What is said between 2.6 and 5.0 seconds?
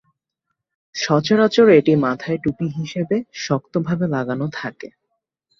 হিসেবে শক্তভাবে লাগানো থাকে।